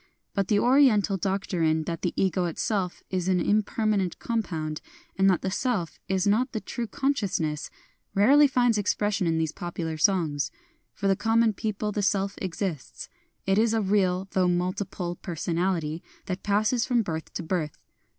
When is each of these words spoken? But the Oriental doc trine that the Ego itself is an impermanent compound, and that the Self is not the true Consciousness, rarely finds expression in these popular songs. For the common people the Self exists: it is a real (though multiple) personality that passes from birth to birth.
But 0.33 0.47
the 0.47 0.57
Oriental 0.57 1.15
doc 1.15 1.45
trine 1.45 1.83
that 1.85 2.01
the 2.01 2.11
Ego 2.15 2.45
itself 2.45 3.03
is 3.11 3.27
an 3.27 3.39
impermanent 3.39 4.17
compound, 4.17 4.81
and 5.15 5.29
that 5.29 5.43
the 5.43 5.51
Self 5.51 5.99
is 6.07 6.25
not 6.25 6.53
the 6.53 6.59
true 6.59 6.87
Consciousness, 6.87 7.69
rarely 8.15 8.47
finds 8.47 8.79
expression 8.79 9.27
in 9.27 9.37
these 9.37 9.51
popular 9.51 9.97
songs. 9.99 10.49
For 10.95 11.07
the 11.07 11.15
common 11.15 11.53
people 11.53 11.91
the 11.91 12.01
Self 12.01 12.33
exists: 12.39 13.09
it 13.45 13.59
is 13.59 13.75
a 13.75 13.81
real 13.83 14.27
(though 14.31 14.47
multiple) 14.47 15.17
personality 15.17 16.01
that 16.25 16.41
passes 16.41 16.83
from 16.83 17.03
birth 17.03 17.31
to 17.33 17.43
birth. 17.43 17.77